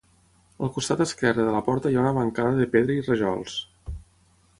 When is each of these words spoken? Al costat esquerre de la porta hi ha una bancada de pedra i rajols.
Al 0.67 0.69
costat 0.77 1.03
esquerre 1.03 1.45
de 1.49 1.53
la 1.55 1.61
porta 1.67 1.91
hi 1.91 1.99
ha 1.99 2.01
una 2.05 2.13
bancada 2.15 2.57
de 2.61 2.67
pedra 2.77 2.97
i 3.03 3.05
rajols. 3.11 3.59